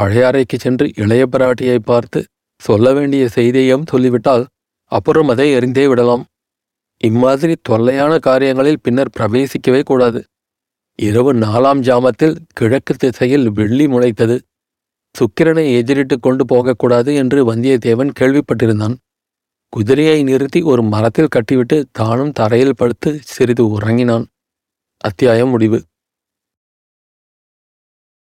பழையாறைக்கு 0.00 0.56
சென்று 0.58 0.92
இளைய 0.96 1.26
பிராட்டியை 1.32 1.78
பார்த்து 1.78 2.24
சொல்ல 2.56 2.92
வேண்டிய 2.92 3.28
செய்தியையும் 3.34 3.86
சொல்லிவிட்டால் 3.86 4.46
அப்புறம் 4.84 5.28
அதை 5.28 5.54
எறிந்தே 5.54 5.88
விடலாம். 5.88 6.24
இம்மாதிரி 6.98 7.56
தொல்லையான 7.62 8.18
காரியங்களில் 8.18 8.80
பின்னர் 8.82 9.14
பிரவேசிக்கவே 9.18 9.82
கூடாது. 9.84 10.24
இரவு 11.02 11.34
நாலாம் 11.34 11.80
ஜாமத்தில் 11.80 12.36
கிழக்கு 12.52 12.94
திசையில் 12.94 13.50
வெள்ளி 13.50 13.86
முளைத்தது. 13.86 14.40
சுக்கிரனை 15.14 15.64
எதிரிட்டு 15.76 16.20
கொண்டு 16.20 16.44
போகக்கூடாது 16.44 17.14
என்று 17.14 17.54
வந்தியத்தேவன் 17.54 18.10
கேள்விப்பட்டிருந்தான். 18.20 18.94
குதிரையை 19.68 20.22
நிறுத்தி 20.22 20.62
ஒரு 20.62 20.82
மரத்தில் 20.82 21.26
கட்டிவிட்டு 21.26 21.86
தானும் 21.92 22.32
தரையில் 22.32 22.76
படுத்து 22.76 23.18
சிறிது 23.22 23.68
உறங்கினான். 23.68 24.26
அத்தியாயம் 24.96 25.48
முடிவு. 25.48 25.82